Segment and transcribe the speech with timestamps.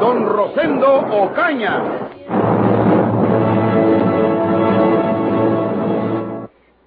[0.00, 1.82] don Rosendo Ocaña.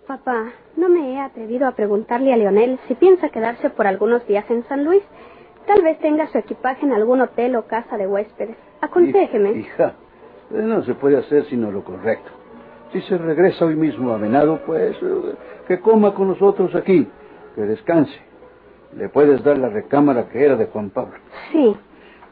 [0.08, 0.46] Papá,
[0.76, 4.64] no me he atrevido a preguntarle a Leonel si piensa quedarse por algunos días en
[4.64, 5.04] San Luis.
[5.68, 8.58] Tal vez tenga su equipaje en algún hotel o casa de huéspedes.
[8.82, 9.52] Aconséjeme.
[9.54, 9.94] Hija,
[10.50, 12.32] no se puede hacer sino lo correcto.
[12.92, 15.36] Si se regresa hoy mismo a Venado, pues eh,
[15.68, 17.08] que coma con nosotros aquí,
[17.56, 18.20] que descanse.
[18.98, 21.18] Le puedes dar la recámara que era de Juan Pablo.
[21.52, 21.76] Sí,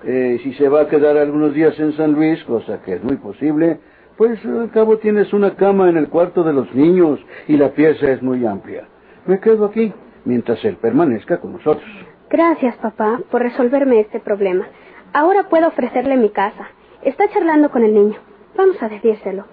[0.03, 3.17] eh, si se va a quedar algunos días en San Luis, cosa que es muy
[3.17, 3.79] posible,
[4.17, 8.11] pues al cabo tienes una cama en el cuarto de los niños y la pieza
[8.11, 8.87] es muy amplia.
[9.25, 9.93] Me quedo aquí
[10.25, 11.89] mientras él permanezca con nosotros.
[12.29, 14.65] Gracias, papá, por resolverme este problema.
[15.13, 16.67] Ahora puedo ofrecerle mi casa.
[17.03, 18.15] Está charlando con el niño.
[18.55, 19.45] Vamos a decírselo.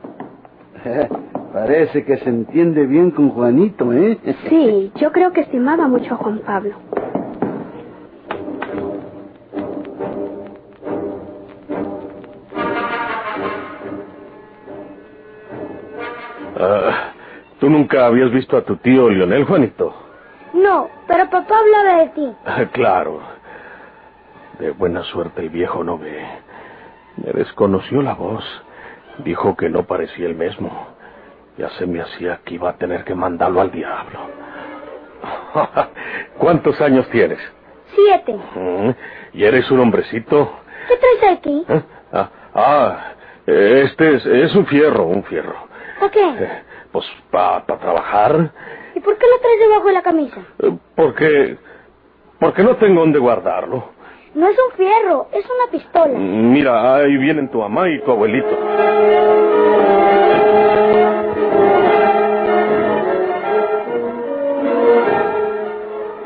[1.53, 4.19] Parece que se entiende bien con Juanito, ¿eh?
[4.48, 6.75] Sí, yo creo que estimaba mucho a Juan Pablo.
[17.69, 19.94] ¿Tú nunca habías visto a tu tío Lionel, Juanito?
[20.55, 22.33] No, pero papá hablaba de ti.
[22.47, 23.20] Ah, claro.
[24.58, 26.27] De buena suerte el viejo no ve.
[27.19, 28.42] Me desconoció la voz.
[29.19, 30.86] Dijo que no parecía el mismo.
[31.58, 34.19] Ya se me hacía que iba a tener que mandarlo al diablo.
[36.39, 37.41] ¿Cuántos años tienes?
[37.94, 38.34] Siete.
[38.55, 38.91] Mm,
[39.34, 40.55] ¿Y eres un hombrecito?
[40.89, 41.66] ¿Qué traes aquí?
[41.69, 41.83] ¿Eh?
[42.14, 42.98] Ah, ah,
[43.44, 45.68] este es, es un fierro, un fierro.
[46.01, 46.67] ¿Para qué?
[46.93, 48.53] Pues para trabajar.
[48.95, 50.41] ¿Y por qué lo traes debajo de la camisa?
[50.61, 51.59] Eh, porque.
[52.39, 53.91] Porque no tengo dónde guardarlo.
[54.35, 56.19] No es un fierro, es una pistola.
[56.19, 58.57] Mira, ahí vienen tu mamá y tu abuelito.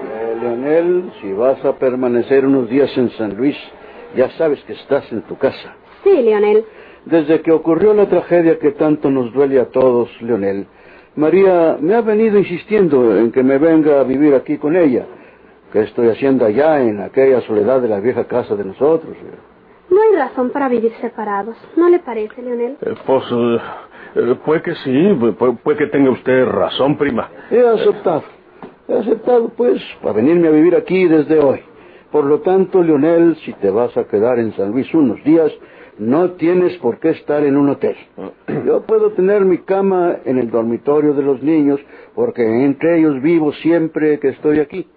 [0.05, 3.57] Eh, Leonel, si vas a permanecer unos días en San Luis,
[4.17, 5.75] ya sabes que estás en tu casa.
[6.05, 6.65] Sí, Leonel.
[7.05, 10.67] Desde que ocurrió la tragedia que tanto nos duele a todos, Leonel,
[11.17, 15.07] María me ha venido insistiendo en que me venga a vivir aquí con ella.
[15.73, 19.17] ¿Qué estoy haciendo allá en aquella soledad de la vieja casa de nosotros?
[19.91, 22.77] No hay razón para vivir separados, ¿no le parece, Leonel?
[22.81, 23.59] Eh, pues, eh,
[24.15, 27.29] eh, puede que sí, puede, puede, que tenga usted razón, prima.
[27.51, 28.23] He aceptado,
[28.89, 31.61] he aceptado, pues, para venirme a vivir aquí desde hoy.
[32.11, 35.51] Por lo tanto, Leonel, si te vas a quedar en San Luis unos días,
[35.99, 37.97] no tienes por qué estar en un hotel.
[38.67, 41.81] Yo puedo tener mi cama en el dormitorio de los niños,
[42.15, 44.89] porque entre ellos vivo siempre que estoy aquí.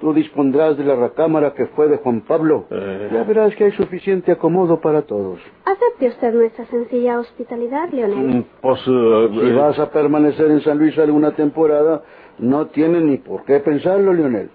[0.00, 2.66] Tú dispondrás de la recámara que fue de Juan Pablo.
[2.70, 3.08] Eh.
[3.12, 5.38] Ya verás que hay suficiente acomodo para todos.
[5.64, 8.38] Acepte usted nuestra sencilla hospitalidad, Leonel.
[8.38, 12.02] Mm, Pues, eh, Si vas a permanecer en San Luis alguna temporada,
[12.38, 14.50] no tienes ni por qué pensarlo, Leonel.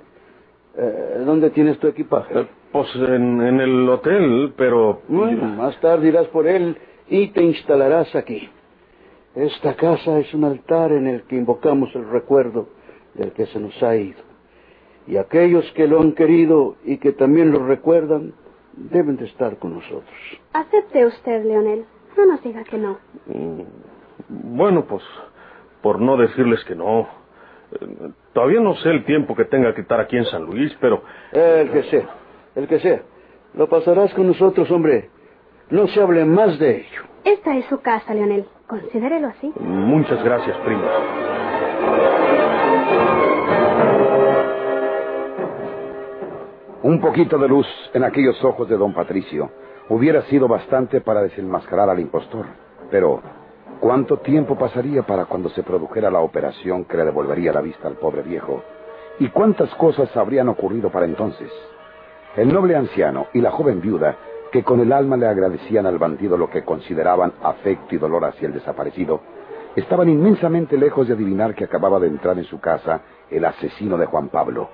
[0.78, 2.46] Eh, ¿Dónde tienes tu equipaje?
[2.72, 5.02] Pues en, en el hotel, pero...
[5.08, 8.50] Bueno, más tarde irás por él y te instalarás aquí.
[9.36, 12.70] Esta casa es un altar en el que invocamos el recuerdo
[13.14, 14.20] del que se nos ha ido.
[15.08, 18.34] Y aquellos que lo han querido y que también lo recuerdan
[18.74, 20.10] deben de estar con nosotros.
[20.54, 21.86] Acepte usted, Leonel.
[22.18, 22.98] No nos diga que no.
[23.28, 23.62] Mm,
[24.58, 25.04] Bueno, pues,
[25.82, 27.08] por no decirles que no.
[27.80, 31.02] Eh, Todavía no sé el tiempo que tenga que estar aquí en San Luis, pero...
[31.32, 32.08] El que sea,
[32.58, 33.04] el que sea.
[33.54, 35.10] Lo pasarás con nosotros, hombre.
[35.70, 37.04] No se hable más de ello.
[37.24, 38.46] Esta es su casa, Leonel.
[38.68, 39.54] Considérelo así.
[39.60, 40.84] Muchas gracias, prima.
[46.84, 49.52] Un poquito de luz en aquellos ojos de don Patricio
[49.90, 52.46] hubiera sido bastante para desenmascarar al impostor.
[52.90, 53.22] Pero,
[53.80, 57.98] ¿cuánto tiempo pasaría para cuando se produjera la operación que le devolvería la vista al
[57.98, 58.64] pobre viejo?
[59.20, 61.52] ¿Y cuántas cosas habrían ocurrido para entonces?
[62.38, 64.16] El noble anciano y la joven viuda,
[64.52, 68.48] que con el alma le agradecían al bandido lo que consideraban afecto y dolor hacia
[68.48, 69.22] el desaparecido,
[69.76, 73.02] estaban inmensamente lejos de adivinar que acababa de entrar en su casa
[73.32, 74.70] el asesino de Juan Pablo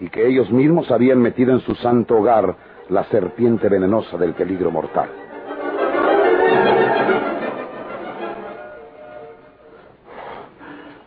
[0.00, 2.54] y que ellos mismos habían metido en su santo hogar
[2.90, 5.08] la serpiente venenosa del peligro mortal.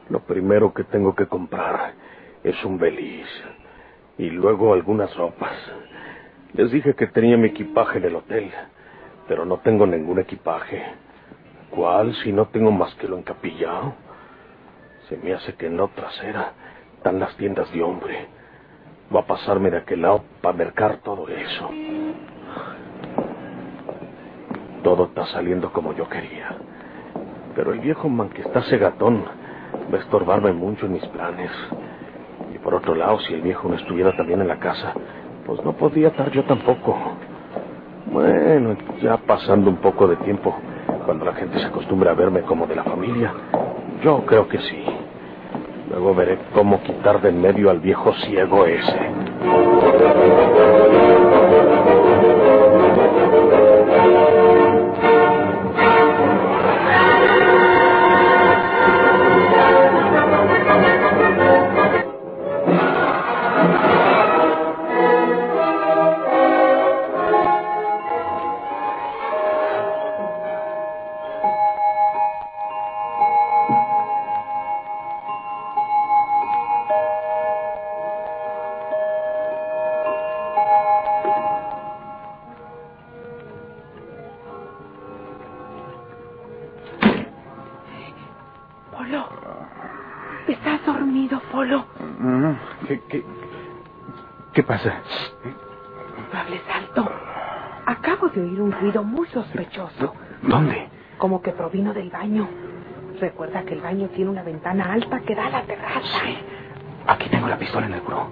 [0.10, 1.94] Lo primero que tengo que comprar
[2.44, 3.28] es un beliz
[4.18, 5.56] y luego algunas ropas.
[6.54, 8.52] Les dije que tenía mi equipaje en el hotel,
[9.28, 10.84] Pero no tengo ningún equipaje.
[11.70, 13.94] ¿Cuál si no tengo más que lo encapillado?
[15.08, 16.52] Se me hace que en la trasera
[16.98, 18.28] están las tiendas de hombre.
[19.16, 21.70] Va a pasarme de aquel lado para mercar todo eso.
[24.84, 26.58] Todo está saliendo como yo quería.
[27.56, 29.24] Pero el viejo man que está cegatón
[29.94, 31.52] va a estorbarme mucho en mis planes.
[32.54, 34.94] Y por otro lado, si el viejo no estuviera también en la casa,
[35.46, 36.98] pues no podía estar yo tampoco.
[38.12, 40.56] Bueno, ya pasando un poco de tiempo,
[41.06, 43.34] cuando la gente se acostumbra a verme como de la familia,
[44.04, 44.84] yo creo que sí.
[45.90, 49.12] Luego veré cómo quitar de en medio al viejo ciego ese.
[90.52, 91.86] ¿Estás dormido, Polo?
[92.22, 92.56] Ah,
[92.86, 93.24] ¿Qué, qué,
[94.54, 94.96] qué pasa?
[96.34, 97.10] No hables alto.
[97.86, 100.14] Acabo de oír un ruido muy sospechoso.
[100.42, 100.90] ¿Dónde?
[101.18, 102.50] Como que provino del baño.
[103.22, 106.20] Recuerda que el baño tiene una ventana alta que da a la terraza.
[107.08, 108.30] Aquí tengo la pistola en el buró.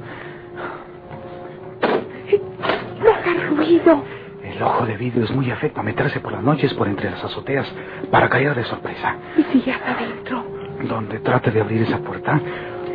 [3.01, 4.03] No hagas ruido.
[4.43, 7.23] El ojo de vidrio es muy afecto a meterse por las noches por entre las
[7.23, 7.71] azoteas
[8.11, 9.15] para caer de sorpresa.
[9.37, 10.38] ¿Y si ya está adentro?
[10.87, 12.39] Donde trate de abrir esa puerta,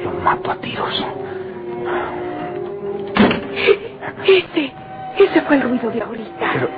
[0.03, 1.05] lo mato a tiros.
[4.27, 4.73] Ese,
[5.19, 6.51] ese fue el ruido de ahorita.
[6.55, 6.69] Pero,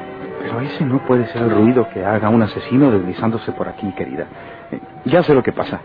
[0.43, 4.27] pero ese no puede ser el ruido que haga un asesino deslizándose por aquí, querida.
[4.73, 5.81] Eh, Ya sé lo que pasa.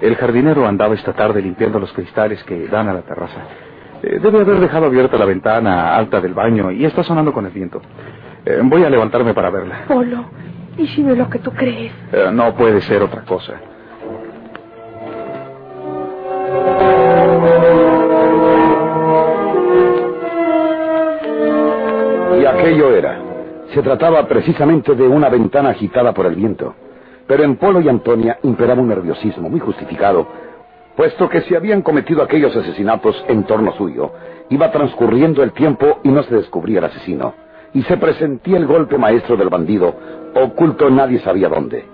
[0.00, 3.40] El jardinero andaba esta tarde limpiando los cristales que dan a la terraza.
[4.02, 7.52] Eh, Debe haber dejado abierta la ventana alta del baño y está sonando con el
[7.52, 7.80] viento.
[8.44, 9.84] Eh, Voy a levantarme para verla.
[9.88, 10.26] Polo,
[10.76, 11.90] ¿y si no es lo que tú crees?
[12.32, 13.54] No puede ser otra cosa.
[22.68, 23.18] Aquello era.
[23.72, 26.74] Se trataba precisamente de una ventana agitada por el viento.
[27.26, 30.26] Pero en Polo y Antonia imperaba un nerviosismo muy justificado,
[30.94, 34.12] puesto que se habían cometido aquellos asesinatos en torno suyo,
[34.50, 37.32] iba transcurriendo el tiempo y no se descubría el asesino.
[37.72, 39.94] Y se presentía el golpe maestro del bandido,
[40.34, 41.86] oculto nadie sabía dónde.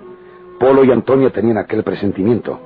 [0.58, 2.58] Polo y Antonia tenían aquel presentimiento.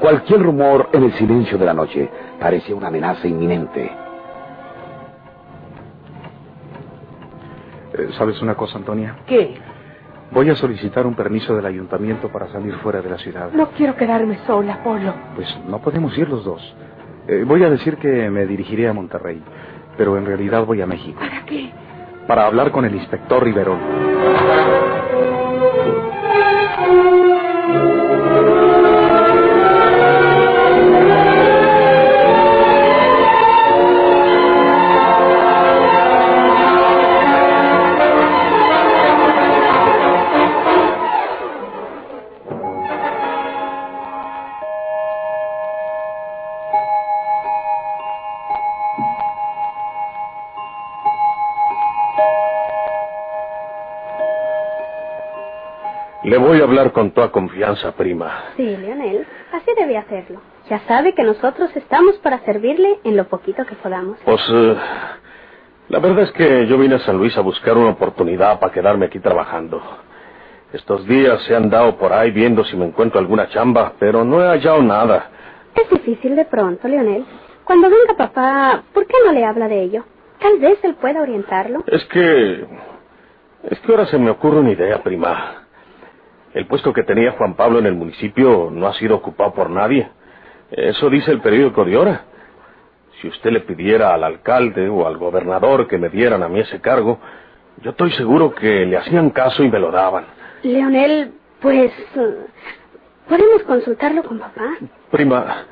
[0.00, 2.10] Cualquier rumor en el silencio de la noche
[2.40, 4.01] parecía una amenaza inminente.
[8.16, 9.16] ¿Sabes una cosa, Antonia?
[9.26, 9.54] ¿Qué?
[10.30, 13.50] Voy a solicitar un permiso del ayuntamiento para salir fuera de la ciudad.
[13.52, 15.12] No quiero quedarme sola, Polo.
[15.36, 16.62] Pues no podemos ir los dos.
[17.28, 19.42] Eh, voy a decir que me dirigiré a Monterrey,
[19.96, 21.20] pero en realidad voy a México.
[21.20, 21.70] ¿Para qué?
[22.26, 23.78] Para hablar con el inspector Riverón.
[56.24, 58.44] Le voy a hablar con toda confianza, prima.
[58.56, 60.40] Sí, Leonel, así debe hacerlo.
[60.70, 64.18] Ya sabe que nosotros estamos para servirle en lo poquito que podamos.
[64.24, 64.76] Pues eh,
[65.88, 69.06] la verdad es que yo vine a San Luis a buscar una oportunidad para quedarme
[69.06, 69.82] aquí trabajando.
[70.72, 74.40] Estos días se han dado por ahí viendo si me encuentro alguna chamba, pero no
[74.40, 75.28] he hallado nada.
[75.74, 77.24] Es difícil de pronto, Leonel.
[77.64, 80.04] Cuando venga papá, ¿por qué no le habla de ello?
[80.40, 81.82] Tal vez él pueda orientarlo.
[81.86, 82.66] Es que...
[83.70, 85.61] Es que ahora se me ocurre una idea, prima.
[86.54, 90.10] El puesto que tenía Juan Pablo en el municipio no ha sido ocupado por nadie.
[90.70, 92.24] Eso dice el periódico de ahora.
[93.20, 96.80] Si usted le pidiera al alcalde o al gobernador que me dieran a mí ese
[96.80, 97.18] cargo,
[97.80, 100.26] yo estoy seguro que le hacían caso y me lo daban.
[100.62, 101.92] Leonel, pues...
[103.28, 104.76] ¿Podemos consultarlo con papá?
[105.10, 105.64] Prima,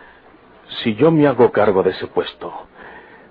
[0.83, 2.69] si yo me hago cargo de ese puesto,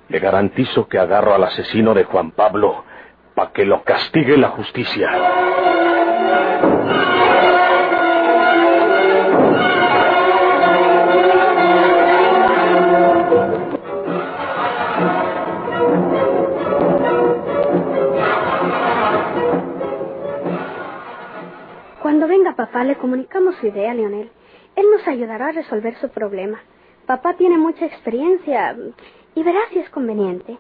[0.10, 2.84] le garantizo que agarro al asesino de Juan Pablo
[3.34, 5.10] para que lo castigue la justicia.
[22.04, 24.30] Venga papá, le comunicamos su idea, Leonel.
[24.76, 26.60] Él nos ayudará a resolver su problema.
[27.06, 28.76] Papá tiene mucha experiencia
[29.36, 30.58] y verá si es conveniente.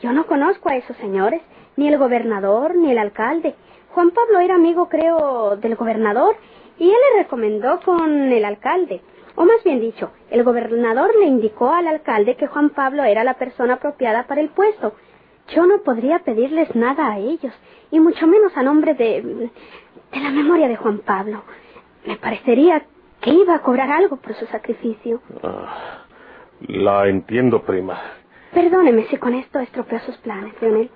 [0.00, 1.42] Yo no conozco a esos señores,
[1.76, 3.54] ni el gobernador, ni el alcalde.
[3.90, 6.36] Juan Pablo era amigo, creo, del gobernador
[6.78, 9.00] y él le recomendó con el alcalde.
[9.36, 13.34] O más bien dicho, el gobernador le indicó al alcalde que Juan Pablo era la
[13.34, 14.94] persona apropiada para el puesto.
[15.48, 17.52] Yo no podría pedirles nada a ellos,
[17.90, 19.50] y mucho menos a nombre de...
[20.12, 21.42] de la memoria de Juan Pablo.
[22.06, 22.84] Me parecería
[23.20, 25.20] que iba a cobrar algo por su sacrificio.
[25.42, 26.04] Ah,
[26.60, 27.98] la entiendo, prima.
[28.52, 30.90] Perdóneme si con esto estropeó sus planes, Leonel.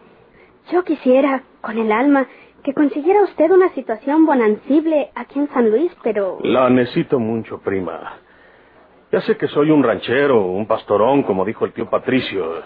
[0.71, 2.27] Yo quisiera, con el alma,
[2.63, 6.39] que consiguiera usted una situación bonancible aquí en San Luis, pero...
[6.43, 8.19] La necesito mucho, prima.
[9.11, 12.63] Ya sé que soy un ranchero, un pastorón, como dijo el tío Patricio.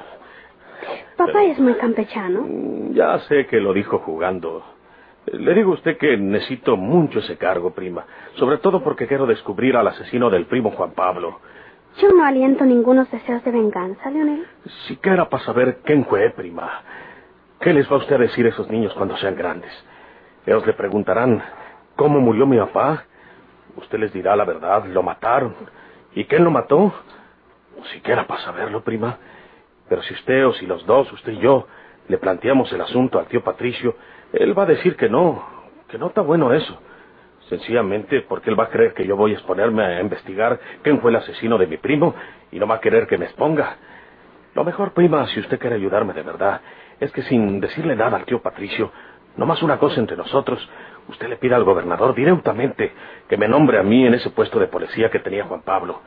[1.17, 2.43] Papá es muy campechano.
[2.43, 4.62] Mm, Ya sé que lo dijo jugando.
[5.27, 8.05] Le digo a usted que necesito mucho ese cargo, prima.
[8.35, 11.39] Sobre todo porque quiero descubrir al asesino del primo Juan Pablo.
[11.99, 14.47] Yo no aliento ningunos deseos de venganza, Leonel.
[14.89, 16.83] Siquiera para saber quién fue, prima.
[17.61, 19.71] ¿Qué les va usted a decir a esos niños cuando sean grandes?
[20.47, 21.41] Ellos le preguntarán,
[21.95, 23.05] ¿cómo murió mi papá?
[23.77, 25.55] Usted les dirá la verdad, lo mataron.
[26.15, 26.93] ¿Y quién lo mató?
[27.93, 29.19] Siquiera para saberlo, prima.
[29.93, 31.67] Pero si usted o si los dos, usted y yo,
[32.09, 33.95] le planteamos el asunto al tío Patricio,
[34.33, 35.47] él va a decir que no,
[35.87, 36.81] que no está bueno eso.
[37.51, 41.11] Sencillamente porque él va a creer que yo voy a exponerme a investigar quién fue
[41.11, 42.15] el asesino de mi primo
[42.51, 43.77] y no va a querer que me exponga.
[44.55, 46.63] Lo mejor, prima, si usted quiere ayudarme de verdad,
[46.99, 48.91] es que sin decirle nada al tío Patricio,
[49.37, 50.67] nomás una cosa entre nosotros,
[51.09, 52.95] usted le pida al gobernador directamente
[53.29, 56.01] que me nombre a mí en ese puesto de policía que tenía Juan Pablo.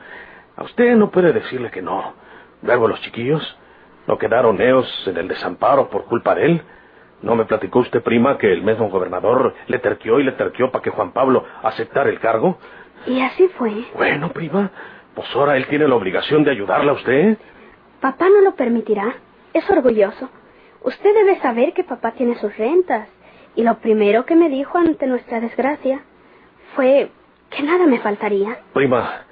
[0.56, 2.14] A usted no puede decirle que no.
[2.62, 3.56] Luego los chiquillos
[4.06, 6.62] no quedaron neos en el desamparo por culpa de él.
[7.22, 10.82] ¿No me platicó usted, prima, que el mismo gobernador le terqueó y le terqueó para
[10.82, 12.58] que Juan Pablo aceptara el cargo?
[13.06, 13.72] Y así fue.
[13.94, 14.70] Bueno, prima,
[15.14, 17.38] pues ahora él tiene la obligación de ayudarla a usted.
[18.00, 19.14] Papá no lo permitirá.
[19.52, 20.28] Es orgulloso.
[20.82, 23.08] Usted debe saber que papá tiene sus rentas.
[23.54, 26.02] Y lo primero que me dijo ante nuestra desgracia
[26.74, 27.10] fue
[27.50, 28.58] que nada me faltaría.
[28.74, 29.22] Prima,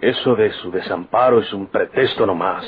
[0.00, 2.64] eso de su desamparo es un pretexto nomás.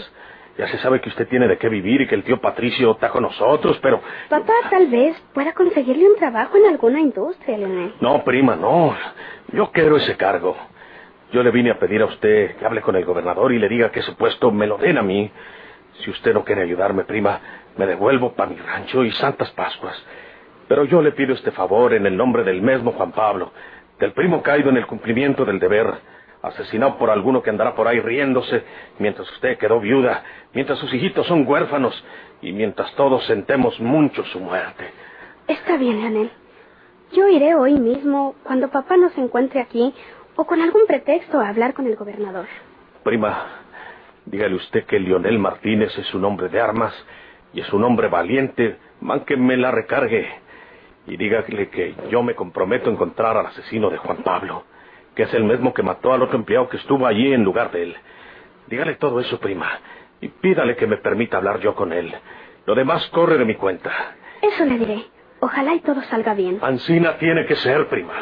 [0.58, 3.10] Ya se sabe que usted tiene de qué vivir y que el tío Patricio está
[3.10, 4.00] con nosotros, pero...
[4.28, 7.94] Papá tal vez pueda conseguirle un trabajo en alguna industria, Leonel.
[8.00, 8.92] No, prima, no.
[9.52, 10.56] Yo quiero ese cargo.
[11.30, 13.92] Yo le vine a pedir a usted que hable con el gobernador y le diga
[13.92, 15.30] que ese puesto me lo den a mí.
[16.00, 17.38] Si usted no quiere ayudarme, prima,
[17.76, 20.02] me devuelvo para mi rancho y Santas Pascuas.
[20.66, 23.52] Pero yo le pido este favor en el nombre del mismo Juan Pablo,
[24.00, 25.86] del primo caído en el cumplimiento del deber,
[26.42, 28.62] asesinado por alguno que andará por ahí riéndose,
[28.98, 30.22] mientras usted quedó viuda,
[30.54, 32.04] mientras sus hijitos son huérfanos
[32.40, 34.84] y mientras todos sentemos mucho su muerte.
[35.46, 36.30] Está bien, Leonel.
[37.12, 39.94] Yo iré hoy mismo, cuando papá no se encuentre aquí,
[40.36, 42.46] o con algún pretexto a hablar con el gobernador.
[43.02, 43.46] Prima,
[44.26, 46.94] dígale usted que Lionel Martínez es un hombre de armas
[47.52, 50.28] y es un hombre valiente, man que me la recargue.
[51.06, 54.64] Y dígale que yo me comprometo a encontrar al asesino de Juan Pablo,
[55.18, 57.82] que es el mismo que mató al otro empleado que estuvo allí en lugar de
[57.82, 57.96] él.
[58.68, 59.68] Dígale todo eso, prima,
[60.20, 62.14] y pídale que me permita hablar yo con él.
[62.66, 63.90] Lo demás corre de mi cuenta.
[64.40, 65.04] Eso le diré.
[65.40, 66.60] Ojalá y todo salga bien.
[66.62, 68.12] Ancina tiene que ser, prima.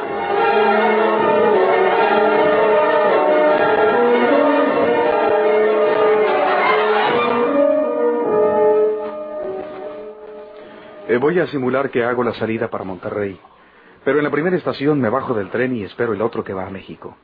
[11.08, 13.38] Eh, voy a simular que hago la salida para Monterrey.
[14.06, 16.64] Pero en la primera estación me bajo del tren y espero el otro que va
[16.64, 17.16] a México.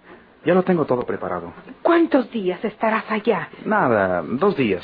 [0.45, 1.53] Ya lo tengo todo preparado.
[1.81, 3.51] ¿Cuántos días estarás allá?
[3.65, 4.83] Nada, dos días.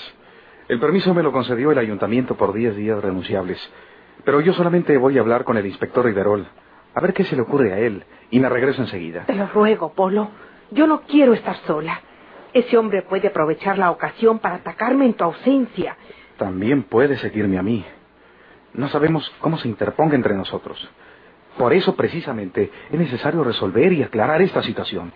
[0.69, 3.59] El permiso me lo concedió el ayuntamiento por diez días renunciables.
[4.25, 6.47] Pero yo solamente voy a hablar con el inspector Riverol.
[6.95, 8.05] A ver qué se le ocurre a él.
[8.31, 9.25] Y me regreso enseguida.
[9.26, 10.28] Te lo ruego, Polo.
[10.71, 12.00] Yo no quiero estar sola.
[12.52, 15.97] Ese hombre puede aprovechar la ocasión para atacarme en tu ausencia.
[16.37, 17.85] También puede seguirme a mí.
[18.73, 20.88] No sabemos cómo se interponga entre nosotros.
[21.59, 25.12] Por eso, precisamente, es necesario resolver y aclarar esta situación.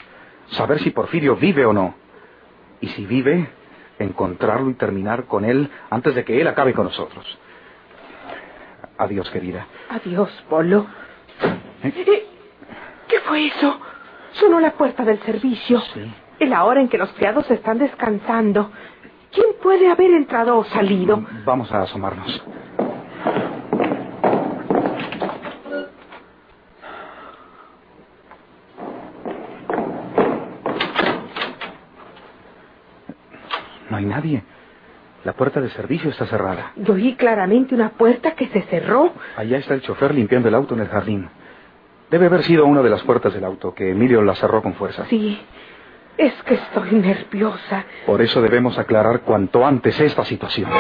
[0.51, 1.95] Saber si Porfirio vive o no.
[2.81, 3.49] Y si vive,
[3.99, 7.25] encontrarlo y terminar con él antes de que él acabe con nosotros.
[8.99, 9.67] Adiós, querida.
[9.89, 10.87] Adiós, Polo.
[11.85, 12.27] ¿Eh?
[13.09, 13.81] ¿Qué fue eso?
[14.33, 15.81] Sonó la puerta del servicio.
[15.95, 16.13] Sí.
[16.41, 18.73] Es la hora en que los criados están descansando.
[19.31, 21.25] ¿Quién puede haber entrado o salido?
[21.45, 22.43] Vamos a asomarnos.
[33.93, 34.43] No hay nadie.
[35.25, 36.73] La puerta de servicio está cerrada.
[36.77, 39.13] Yo oí claramente una puerta que se cerró.
[39.37, 41.29] Allá está el chofer limpiando el auto en el jardín.
[42.11, 45.07] Debe haber sido una de las puertas del auto, que Emilio la cerró con fuerza.
[45.09, 45.41] Sí,
[46.19, 47.85] es que estoy nerviosa.
[48.05, 50.71] Por eso debemos aclarar cuanto antes esta situación.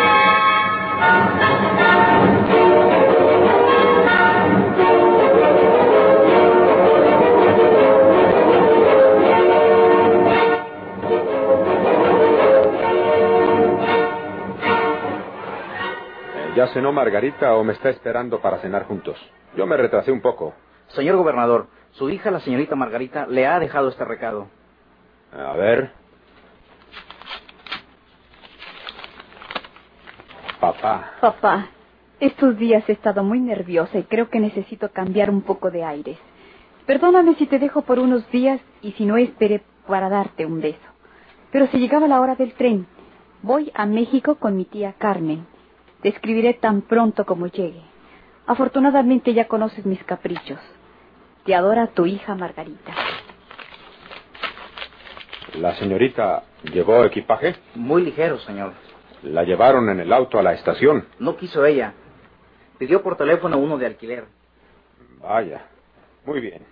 [16.62, 19.18] ¿Ya cenó Margarita o me está esperando para cenar juntos?
[19.56, 20.54] Yo me retrasé un poco.
[20.90, 24.46] Señor gobernador, su hija, la señorita Margarita, le ha dejado este recado.
[25.36, 25.90] A ver.
[30.60, 31.14] Papá.
[31.20, 31.66] Papá,
[32.20, 36.18] estos días he estado muy nerviosa y creo que necesito cambiar un poco de aires.
[36.86, 40.78] Perdóname si te dejo por unos días y si no esperé para darte un beso.
[41.50, 42.86] Pero si llegaba la hora del tren,
[43.42, 45.51] voy a México con mi tía Carmen.
[46.02, 47.82] Te escribiré tan pronto como llegue.
[48.46, 50.58] Afortunadamente ya conoces mis caprichos.
[51.44, 52.92] Te adora tu hija Margarita.
[55.54, 57.56] ¿La señorita llevó equipaje?
[57.74, 58.72] Muy ligero, señor.
[59.22, 61.06] La llevaron en el auto a la estación.
[61.18, 61.94] No quiso ella.
[62.78, 64.24] Pidió por teléfono uno de alquiler.
[65.20, 65.66] Vaya.
[66.24, 66.64] Muy bien.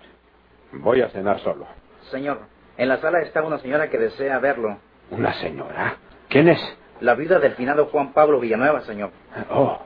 [0.73, 1.67] Voy a cenar solo.
[2.11, 2.41] Señor,
[2.77, 4.79] en la sala está una señora que desea verlo.
[5.11, 5.97] ¿Una señora?
[6.29, 6.77] ¿Quién es?
[7.01, 9.11] La viuda del finado Juan Pablo Villanueva, señor.
[9.51, 9.79] Oh.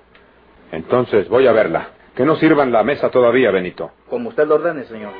[0.73, 1.91] Entonces voy a verla.
[2.17, 3.91] Que no sirvan la mesa todavía, Benito.
[4.09, 5.13] Como usted lo ordene, señor.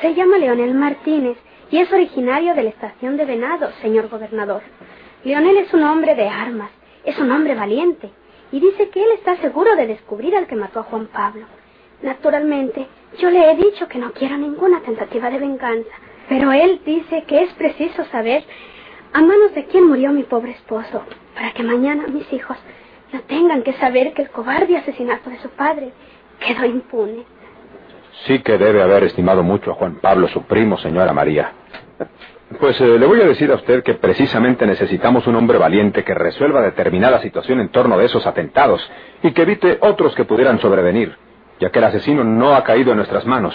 [0.00, 1.36] Se llama Leonel Martínez
[1.70, 4.62] y es originario de la estación de Venado, señor gobernador.
[5.24, 6.70] Leonel es un hombre de armas,
[7.04, 8.10] es un hombre valiente
[8.50, 11.46] y dice que él está seguro de descubrir al que mató a Juan Pablo.
[12.02, 12.86] Naturalmente,
[13.18, 15.90] yo le he dicho que no quiero ninguna tentativa de venganza,
[16.28, 18.42] pero él dice que es preciso saber
[19.12, 21.02] a manos de quién murió mi pobre esposo,
[21.34, 22.56] para que mañana mis hijos
[23.12, 25.92] no tengan que saber que el cobarde asesinato de su padre
[26.40, 27.24] quedó impune.
[28.26, 31.52] Sí que debe haber estimado mucho a Juan Pablo, su primo, señora María.
[32.58, 36.14] Pues eh, le voy a decir a usted que precisamente necesitamos un hombre valiente que
[36.14, 38.88] resuelva determinada situación en torno de esos atentados
[39.22, 41.16] y que evite otros que pudieran sobrevenir,
[41.62, 43.54] ya que el asesino no ha caído en nuestras manos.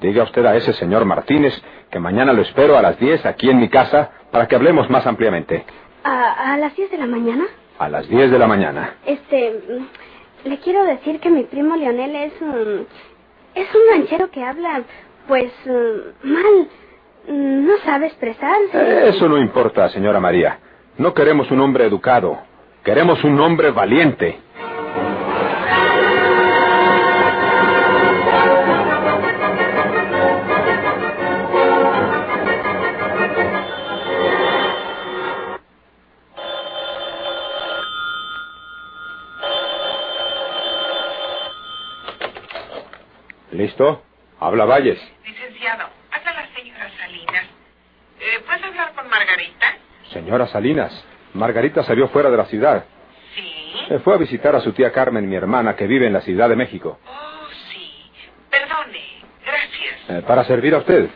[0.00, 1.52] Diga usted a ese señor Martínez
[1.90, 5.06] que mañana lo espero a las 10 aquí en mi casa para que hablemos más
[5.06, 5.64] ampliamente.
[6.04, 7.44] ¿A, a las 10 de la mañana?
[7.78, 8.94] A las 10 de la mañana.
[9.04, 12.86] Este, mm, le quiero decir que mi primo Leonel es un...
[13.54, 14.82] Es un ranchero que habla,
[15.28, 16.68] pues, mm, mal.
[17.28, 18.72] Mm, No sabe expresarse.
[18.74, 20.58] Eh, Eso no importa, señora María.
[20.96, 22.38] No queremos un hombre educado.
[22.84, 24.38] Queremos un hombre valiente.
[44.40, 44.98] Habla Valles.
[45.24, 47.44] Licenciado, habla la señora Salinas.
[48.20, 49.66] Eh, ¿Puedes hablar con Margarita?
[50.12, 52.84] Señora Salinas, Margarita salió fuera de la ciudad.
[53.34, 53.74] Sí.
[53.90, 56.48] Eh, Fue a visitar a su tía Carmen, mi hermana, que vive en la Ciudad
[56.48, 56.98] de México.
[57.06, 58.10] Oh, sí.
[58.50, 59.22] Perdone.
[59.44, 60.10] Gracias.
[60.10, 61.10] Eh, para servir a usted.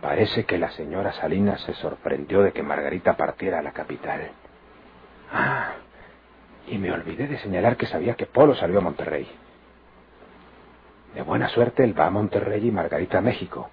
[0.00, 4.30] Parece que la señora Salinas se sorprendió de que Margarita partiera a la capital.
[5.32, 5.72] Ah,
[6.68, 9.28] y me olvidé de señalar que sabía que Polo salió a Monterrey.
[11.14, 13.68] De buena suerte él va a Monterrey y Margarita a México,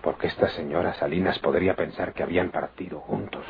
[0.00, 3.44] porque esta señora Salinas podría pensar que habían partido juntos.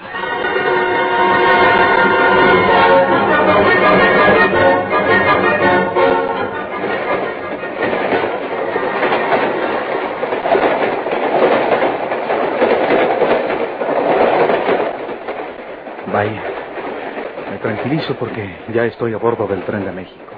[16.11, 16.43] Vaya,
[17.51, 20.38] me tranquilizo porque ya estoy a bordo del tren de México.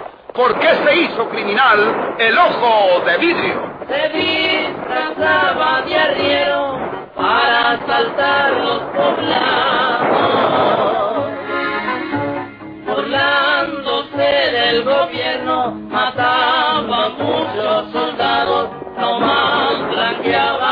[0.33, 3.71] ¿Por qué se hizo criminal el ojo de vidrio?
[3.91, 6.79] se disfrazaba de arriero
[7.13, 10.11] para asaltar los poblados.
[12.85, 20.70] Burlándose del gobierno, mataba a muchos soldados, nomás blanqueaba